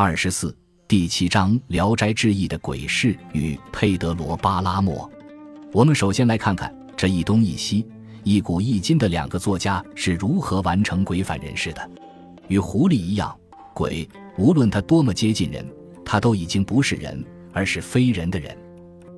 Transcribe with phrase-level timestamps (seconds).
[0.00, 0.56] 二十四，
[0.86, 5.10] 第七章《聊斋志异》的鬼市与佩德罗·巴拉莫。
[5.72, 7.84] 我们首先来看看这一东一西、
[8.22, 11.90] 一古一今的两个作家是如何完成鬼反人世的。
[12.46, 13.36] 与狐狸一样，
[13.74, 14.08] 鬼
[14.38, 15.66] 无论他多么接近人，
[16.04, 17.20] 他都已经不是人，
[17.52, 18.56] 而是非人的人。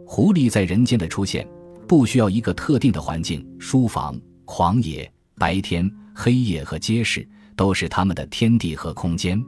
[0.07, 1.47] 狐狸在人间的出现，
[1.87, 9.39] 不需要一个特定的环境，书房、狂野、白天、黑夜和街市，都是他们的天地和空间。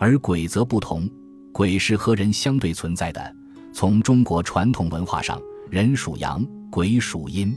[0.00, 1.06] 而鬼则不同，
[1.52, 3.36] 鬼是和人相对存在的。
[3.70, 5.38] 从中国传统文化上，
[5.70, 7.54] 人属阳，鬼属阴。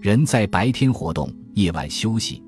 [0.00, 2.40] 人在白天活动，夜晚休息；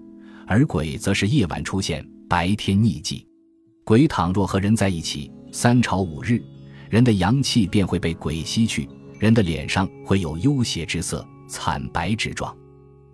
[0.47, 3.27] 而鬼则是夜晚出现，白天匿迹。
[3.83, 6.41] 鬼倘若和人在一起，三朝五日，
[6.89, 8.89] 人的阳气便会被鬼吸去，
[9.19, 12.57] 人的脸上会有幽邪之色、惨白之状。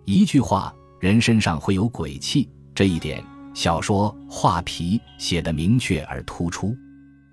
[0.05, 3.23] 一句话，人身上会有鬼气，这一点。
[3.53, 6.75] 小说《画皮》写得明确而突出，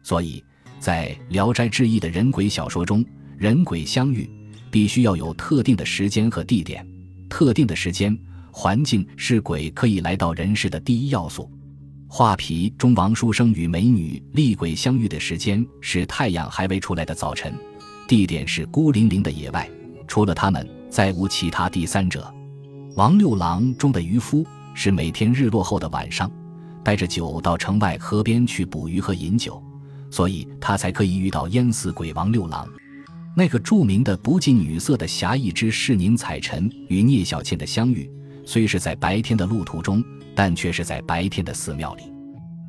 [0.03, 0.43] 所以
[0.81, 3.05] 在《聊斋志异》的人鬼小说中，
[3.37, 4.29] 人鬼相遇
[4.71, 6.87] 必须要有特定的时间和地点。
[7.29, 8.19] 特定的时间、
[8.51, 11.45] 环境是鬼可以来到人世的第一要素。
[12.09, 17.55] 《画皮》中，王书生与美女厉鬼相遇的时间是太阳还未出来的早晨，
[18.09, 19.71] 地点是孤零零的野外，
[20.09, 22.33] 除了他们，再无其他第三者。
[22.97, 24.45] 王六郎中的渔夫。
[24.81, 26.31] 是每天日落后的晚上，
[26.85, 29.61] 带着酒到城外河边去捕鱼和饮酒，
[30.09, 32.65] 所以他才可以遇到淹死鬼王六郎。
[33.37, 38.09] 那个著名的不近女色的侠义之士宁采臣与聂小倩的相遇，
[38.45, 40.01] 虽是在白天的路途中，
[40.33, 42.05] 但却是在白天的寺庙里。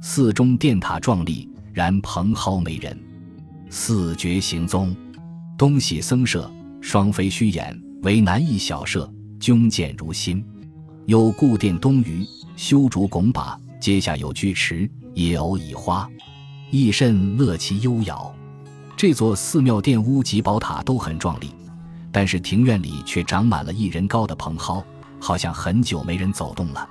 [0.02, 2.98] 寺中殿塔壮丽，然蓬蒿没人。
[3.70, 4.98] 四绝行踪，
[5.56, 6.52] 东喜僧舍，
[6.82, 9.08] 双飞虚掩，为南一小舍，
[9.40, 10.44] 扃见如新。
[11.10, 12.24] 有故殿东隅，
[12.56, 16.08] 修竹拱把，阶下有居池，野藕以花，
[16.70, 18.32] 亦甚乐其幽摇。
[18.96, 21.50] 这座寺庙殿屋及宝塔都很壮丽，
[22.12, 24.86] 但是庭院里却长满了一人高的蓬蒿，
[25.20, 26.88] 好像很久没人走动了。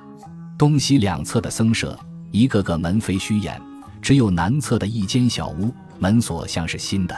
[0.59, 1.97] 东西两侧的僧舍，
[2.33, 3.63] 一个个门扉虚掩，
[4.03, 7.17] 只有南侧的一间小屋，门锁像是新的。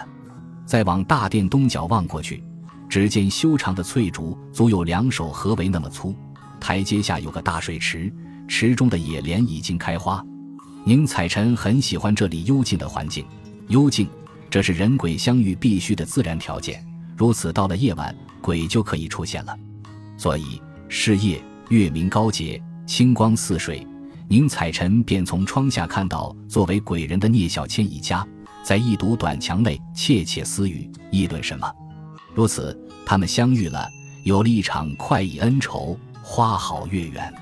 [0.66, 2.44] 再往大殿东角望过去，
[2.90, 6.14] 只见修长的翠竹足有两手合围那么粗。
[6.60, 8.12] 台阶下有个大水池，
[8.46, 10.24] 池中的野莲已经开花。
[10.84, 13.24] 宁采臣很喜欢这里幽静的环境，
[13.68, 14.08] 幽静，
[14.48, 16.84] 这是人鬼相遇必须的自然条件。
[17.16, 19.56] 如此，到了夜晚，鬼就可以出现了。
[20.16, 23.86] 所以，是夜，月明高洁，清光似水。
[24.28, 28.26] 宁采臣便从窗下看到作为鬼人的聂小倩一家，
[28.62, 31.70] 在一堵短墙内窃窃私语，议论什么。
[32.34, 33.88] 如此，他们相遇了，
[34.24, 35.98] 有了一场快意恩仇。
[36.22, 37.32] 花好月圆，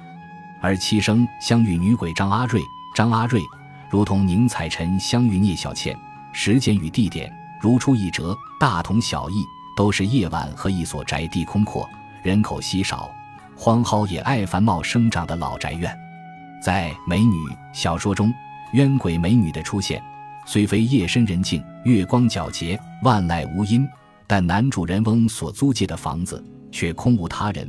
[0.60, 2.62] 而七生相遇女鬼张阿瑞，
[2.94, 3.42] 张阿瑞
[3.90, 5.96] 如同宁采臣相遇聂小倩，
[6.32, 9.44] 时间与地点如出一辙，大同小异，
[9.76, 11.88] 都是夜晚和一所宅地空阔、
[12.22, 13.10] 人口稀少、
[13.56, 15.94] 荒蒿野爱繁茂生长的老宅院。
[16.62, 17.36] 在美女
[17.72, 18.32] 小说中，
[18.72, 20.02] 冤鬼美女的出现，
[20.46, 23.88] 虽非夜深人静、月光皎洁、万籁无音，
[24.26, 27.68] 但男主人翁所租借的房子却空无他人。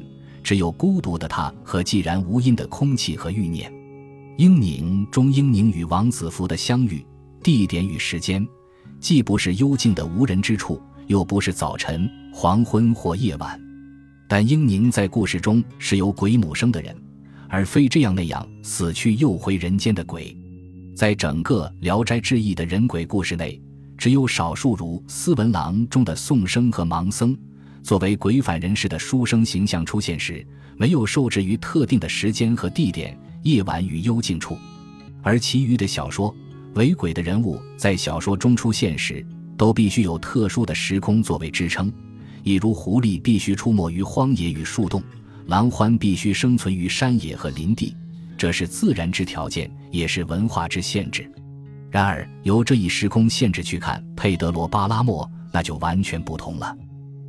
[0.49, 3.71] 只有孤独的他和寂然无音的空气和欲念。
[4.37, 7.05] 英宁中，英宁与王子服的相遇，
[7.43, 8.43] 地点与时间，
[8.99, 13.61] 既不是幽静的无人之处，又不是早晨、黄昏或夜晚。
[14.27, 16.99] 但英宁在故事中是由鬼母生的人，
[17.47, 20.35] 而非这样那样死去又回人间的鬼。
[20.95, 23.61] 在整个《聊斋志异》的人鬼故事内，
[23.95, 27.37] 只有少数如斯文郎中的宋生和盲僧。
[27.81, 30.45] 作为鬼反人士的书生形象出现时，
[30.77, 34.55] 没有受制于特定的时间和地点、夜晚与幽静处；
[35.21, 36.35] 而其余的小说，
[36.75, 39.25] 为鬼的人物在小说中出现时，
[39.57, 41.91] 都必须有特殊的时空作为支撑。
[42.43, 45.03] 一如狐狸必须出没于荒野与树洞，
[45.47, 47.95] 狼獾必须生存于山野和林地，
[48.37, 51.29] 这是自然之条件，也是文化之限制。
[51.89, 56.77] 然而，由这一时空限制去看佩德罗·巴拉莫，那就完全不同了。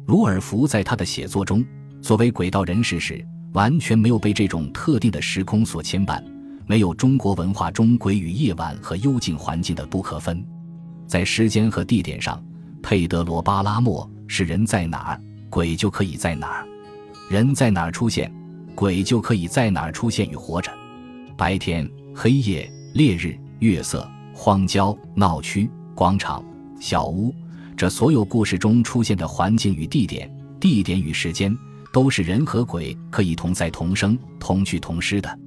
[0.06, 1.64] 鲁尔福在他的写作中，
[2.02, 6.22] 作为鬼道人士时，完全没有被这种特定的时空所牵绊，
[6.66, 10.44] 没有中国文化中鬼与夜晚和幽静环境的不可分。
[11.06, 12.42] 在时间和地点上，
[12.82, 16.66] 佩德罗·巴拉莫是人在哪儿，鬼就可以在哪儿；
[17.28, 18.32] 人在哪儿出现，
[18.74, 20.72] 鬼就可以在哪儿出现与活着。
[21.36, 26.44] 白天、黑夜、烈日、月色、荒郊、闹区、广场、
[26.80, 27.32] 小屋。
[27.80, 30.30] 这所有故事中出现的环境与地点、
[30.60, 31.56] 地点与时间，
[31.90, 35.38] 都是人和鬼可以同在、同生、同去、同失的。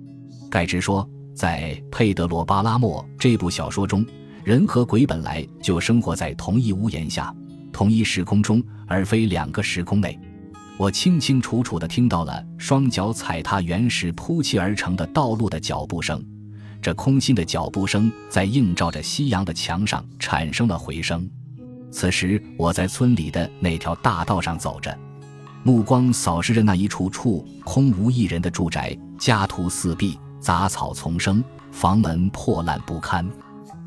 [0.49, 4.03] 盖茨说，在佩德罗·巴拉莫这部小说中，
[4.43, 7.31] 人和鬼本来就生活在同一屋檐下、
[7.71, 10.19] 同一时空中，而非两个时空内。
[10.75, 16.19] 我清清楚楚地听到了双脚踩踏原石铺砌而成的道路的脚步声，
[16.81, 21.29] 这空心的脚步声在映照着夕阳的墙上产生了回声。
[21.93, 24.97] 此时，我在村里的那条大道上走着，
[25.61, 33.23] 目光扫视着那一处处空无一人的住宅，家徒四壁，杂草丛生，房门破烂不堪。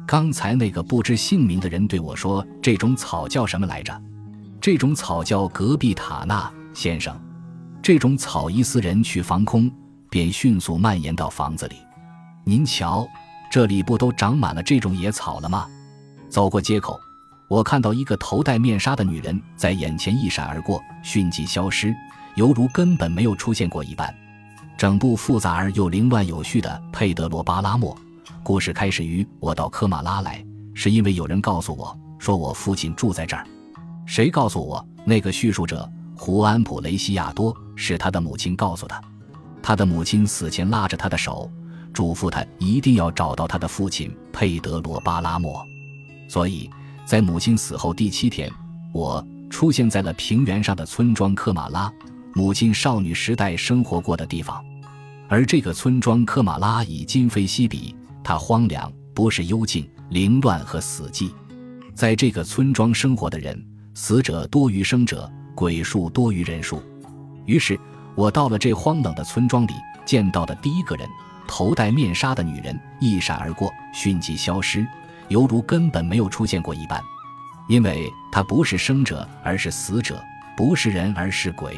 [0.07, 4.01] 刚才那个不知姓名的人对我说：“这种草叫什么来着？”
[4.63, 6.49] 这种草叫隔壁塔纳。
[6.73, 7.21] 先生，
[7.83, 9.69] 这种草一似人去房空，
[10.09, 11.75] 便迅速蔓延到房子里。
[12.45, 13.05] 您瞧，
[13.51, 15.67] 这里不都长满了这种野草了吗？
[16.29, 17.01] 走过街口，
[17.49, 21.95] 我看到一个头戴面纱的女人在眼前一闪而过，迅即消失，
[22.35, 24.13] 犹如根本没有出现过一般。
[24.77, 27.95] 整部复杂而又凌乱有序的《佩德罗·巴拉莫》
[28.43, 30.45] 故事开始于我到科马拉来，
[30.75, 33.47] 是因为有人告诉我说我父亲住在这儿。
[34.05, 34.87] 谁告诉我？
[35.05, 35.89] 那个叙述者。
[36.19, 38.99] 胡安普雷西亚多是他的母亲告诉他，
[39.63, 41.51] 他的母亲死前拉着他的手，
[41.93, 45.63] 嘱咐他一定要找到他的父亲佩德罗巴拉莫。
[46.27, 46.71] 所以
[47.07, 48.51] 在母亲死后第七天，
[48.93, 51.91] 我出现在了平原上的村庄科马拉，
[52.35, 54.63] 母亲少女时代生活过的地方。
[55.29, 57.95] 而这个村庄科马拉已今非昔比，
[58.25, 61.31] 它荒凉，不是幽静、凌乱和死寂。
[61.95, 63.65] 在这个村庄生活的人，
[63.95, 65.31] 死者多于生者。
[65.55, 66.83] 鬼数多于人数，
[67.47, 67.81] 于是
[68.15, 69.73] 我到了这荒冷的村庄里，
[70.05, 71.09] 见到的第一个人，
[71.49, 74.87] 头戴面纱的女人一闪而过，迅即消失，
[75.29, 77.03] 犹如根本没有出现过一般。
[77.69, 80.15] 因为她不是生者，而是死者；
[80.57, 81.77] 不是人，而是鬼。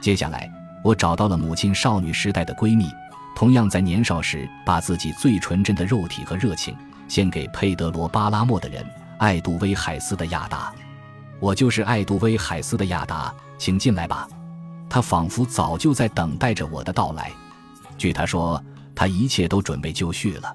[0.00, 0.50] 接下来，
[0.84, 2.90] 我找到了母亲少女时代的闺蜜，
[3.34, 6.76] 同样在年少时把自己最纯真的肉体和热情
[7.08, 8.84] 献给佩德罗·巴拉莫的人——
[9.18, 10.72] 爱杜威·海斯的亚达。
[11.40, 14.28] 我就是爱杜威·海斯的亚达，请进来吧。
[14.88, 17.32] 他仿佛早就在等待着我的到来。
[17.96, 18.62] 据他说，
[18.94, 20.54] 他一切都准备就绪了。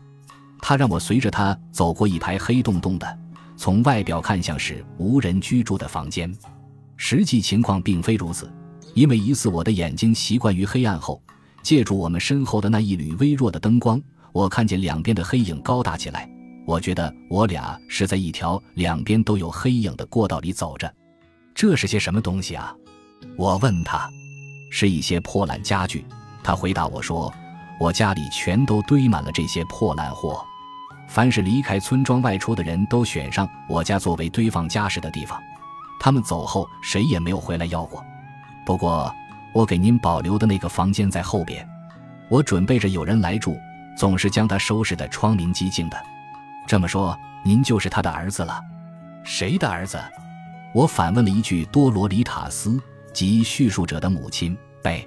[0.61, 3.19] 他让我随着他走过一排黑洞洞的，
[3.57, 6.33] 从外表看像是无人居住的房间。
[6.95, 8.51] 实际情况并非如此，
[8.93, 11.21] 因为疑似我的眼睛习惯于黑暗后，
[11.63, 13.99] 借助我们身后的那一缕微弱的灯光，
[14.31, 16.29] 我看见两边的黑影高大起来。
[16.67, 20.93] 我觉得我俩是在一条两边都有黑影的过道里走着，
[21.55, 22.73] 这是些什么东西啊？
[23.35, 24.07] 我问他，
[24.69, 26.05] 是一些破烂家具。
[26.43, 27.33] 他回答我说，
[27.79, 30.45] 我家里全都堆满了这些破烂货。
[31.11, 35.37] 凡是离开村庄外出的人都选上我家作为堆放家什的地方，
[35.99, 38.01] 他们走后谁也没有回来要过。
[38.65, 39.13] 不过
[39.51, 41.67] 我给您保留的那个房间在后边，
[42.29, 43.59] 我准备着有人来住，
[43.97, 46.01] 总是将它收拾得窗明几净的。
[46.65, 48.61] 这么说，您就是他的儿子了？
[49.25, 49.99] 谁的儿子？
[50.73, 51.65] 我反问了一句。
[51.65, 52.81] 多罗里塔斯
[53.13, 55.05] 即叙述者的母亲贝。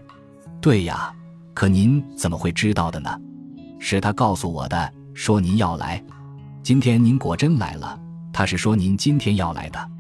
[0.61, 1.11] 对呀，
[1.55, 3.19] 可您怎么会知道的呢？
[3.81, 6.03] 是他告诉我的，说您要来。
[6.63, 7.99] 今天您果真来了。
[8.33, 9.91] 他是说您今天要来的。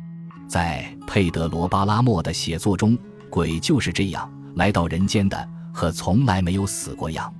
[0.49, 2.99] 在佩德罗巴拉莫的写作中，
[3.31, 7.33] 鬼就是这样来到人间的，和从来没有死过一样。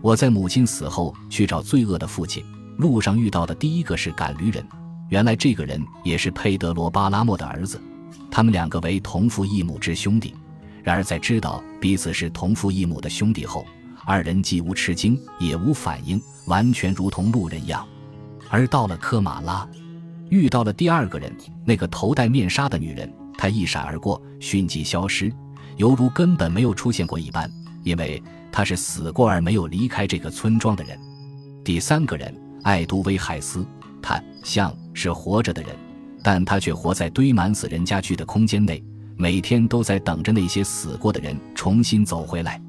[0.00, 2.44] 我在母亲死后去找罪恶的父亲。
[2.78, 4.66] 路上遇到的第一个是赶驴人，
[5.08, 7.80] 原来这个人也是佩德罗·巴拉莫的儿子，
[8.30, 10.34] 他们两个为同父异母之兄弟。
[10.82, 13.64] 然而在知道彼此是同父异母的兄弟后，
[14.04, 17.86] 二人既无吃惊，也无反应，完全如同路人一样。
[18.48, 19.68] 而到了科马拉，
[20.28, 25.32] 遇到了第二个人，那个头戴面纱的女人，她一闪而过，迅即消失，
[25.76, 27.50] 犹如根本没有出现过一般，
[27.82, 30.98] 因为她是死过而没有离开这个村庄的人。
[31.64, 32.34] 第三个人。
[32.64, 33.66] 爱都威海斯，
[34.00, 35.74] 他像是活着的人，
[36.22, 38.80] 但他却活在堆满死人家具的空间内，
[39.16, 42.62] 每天都在等着那些死过的人重新走回来，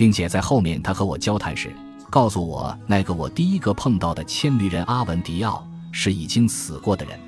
[0.00, 1.70] 并且在后面他和我交谈时，
[2.08, 7.20] 告诉我那个我第一个碰到的牵驴人阿文迪奥是已经死过的人，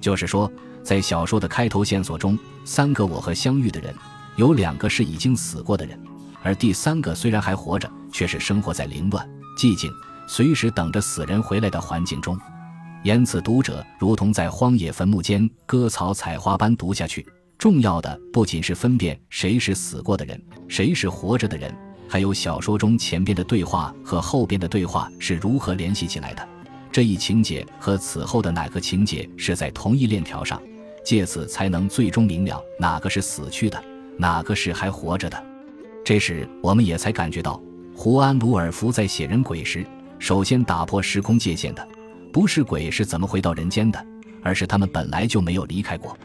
[0.00, 0.50] 就是说，
[0.82, 3.94] 在小说的开头线索中，三个我和相遇的人，
[4.36, 6.00] 有两个是已经死过的人，
[6.42, 9.92] 而第三个虽然还活着，却是生活在凌乱、寂静。
[10.26, 12.40] 随时等着死人回来的环境中，
[13.02, 17.26] 言此读者如同在荒野坟墓间割草采花般读下去。
[17.58, 21.74] 重要的不仅是分辨谁是死过的人，谁是活着的人，
[22.08, 26.48] 还有小说中前边的对话和后边的对话是如何联系起来的。
[26.92, 30.60] 这一情节和此后的哪个情节是在同一链条上，
[31.04, 33.82] 借此才能最终明了哪个是死去的，
[34.16, 35.44] 哪个是还活着的。
[36.04, 37.60] 这时，我们也才感觉到
[37.94, 39.84] 胡安·鲁尔福在写人鬼时。
[40.18, 41.86] 首先打破时空界限的，
[42.32, 44.06] 不是鬼是怎么回到人间的，
[44.42, 46.16] 而是他们本来就没有离开过。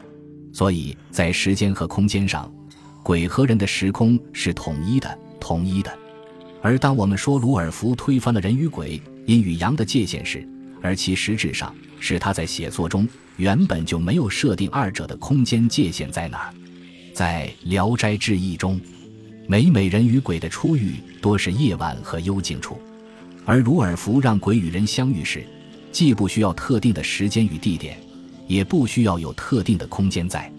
[0.53, 2.49] 所以在时间和空间上，
[3.03, 5.91] 鬼和人的时空是统一的，统一的。
[6.61, 10.47] 而当我们说鲁尔福推翻了人与鬼、阴与阳的界限时，
[10.81, 13.07] 而其实质上是他在写作中
[13.37, 16.53] 原本就没有设定二者的空间界限在哪儿。
[17.13, 18.79] 在《聊斋志异》中，
[19.47, 22.79] 每每人与鬼的初遇多是夜晚和幽静处，
[23.43, 25.43] 而鲁尔福让鬼与人相遇时，
[25.91, 27.97] 既不需要特定的时间与地点，
[28.47, 30.51] 也不需要有特定的空间在，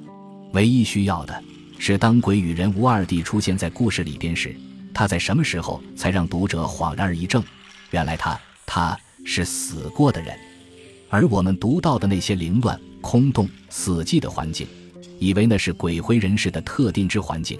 [0.52, 1.42] 唯一需要的
[1.78, 4.54] 是当鬼与人无二地出现在故事里边时。
[4.94, 7.42] 他在什么时候才让读者恍然而一怔？
[7.90, 10.36] 原来他他是死过的人，
[11.08, 14.66] 而我们读到的那些凌乱、空洞、死寂的环境，
[15.18, 17.58] 以为那是鬼魂人世的特定之环境。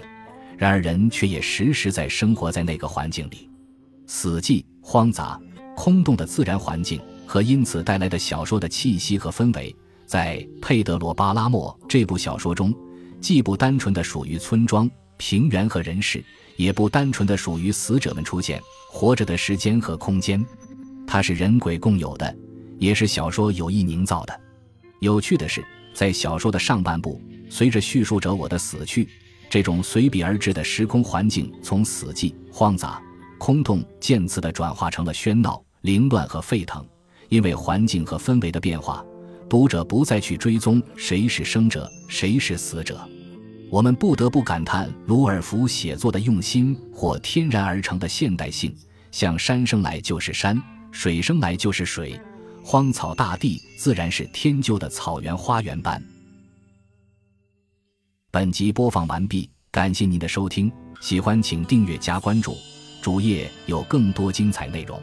[0.57, 3.49] 然而人却也时时在生活在那个环境里，
[4.07, 5.39] 死寂、荒杂、
[5.75, 9.75] 空洞的自然环境和因此带来的小说的气息和氛围，
[10.05, 12.73] 在佩德罗·巴拉莫这部小说中，
[13.19, 16.23] 既不单纯的属于村庄、平原和人世。
[16.55, 20.43] 也不单纯的属于死者们出现，活着的时间和空间，
[21.07, 22.35] 它是人鬼共有的，
[22.77, 24.41] 也是小说有意营造的。
[24.99, 29.07] 有趣的是，在小说的上半部，随着叙述者我的死去，
[29.49, 33.01] 这种随笔而至的时空环境从死寂、荒杂、
[33.37, 36.85] 空洞渐次的转化成了喧闹、凌乱和沸腾。
[37.29, 39.03] 因为环境和氛围的变化，
[39.49, 42.99] 读者不再去追踪谁是生者，谁是死者。
[43.73, 48.71] 我们不得不感叹鲁尔福写作的用心或天然而成的现代性，
[49.11, 50.61] 像山生来就是山，
[50.91, 52.21] 水生来就是水，
[52.63, 55.99] 荒草大地自然是天救的草原花园般。
[58.29, 62.55] 本集播放完毕，感谢您的收听，喜欢请订阅加关注，
[63.01, 65.01] 主页有更多精彩内容。